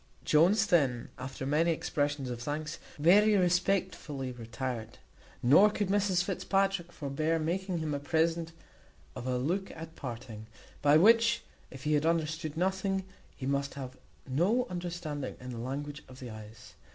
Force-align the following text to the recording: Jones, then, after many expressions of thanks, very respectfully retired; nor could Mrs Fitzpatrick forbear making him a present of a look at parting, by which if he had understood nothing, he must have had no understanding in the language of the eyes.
Jones, 0.25 0.65
then, 0.65 1.09
after 1.19 1.45
many 1.45 1.69
expressions 1.69 2.31
of 2.31 2.41
thanks, 2.41 2.79
very 2.97 3.37
respectfully 3.37 4.31
retired; 4.31 4.97
nor 5.43 5.69
could 5.69 5.89
Mrs 5.89 6.23
Fitzpatrick 6.23 6.91
forbear 6.91 7.37
making 7.37 7.77
him 7.77 7.93
a 7.93 7.99
present 7.99 8.51
of 9.15 9.27
a 9.27 9.37
look 9.37 9.69
at 9.69 9.95
parting, 9.95 10.47
by 10.81 10.97
which 10.97 11.43
if 11.69 11.83
he 11.83 11.93
had 11.93 12.07
understood 12.07 12.57
nothing, 12.57 13.03
he 13.35 13.45
must 13.45 13.75
have 13.75 13.91
had 14.25 14.33
no 14.35 14.65
understanding 14.71 15.35
in 15.39 15.51
the 15.51 15.59
language 15.59 16.03
of 16.07 16.19
the 16.19 16.31
eyes. 16.31 16.73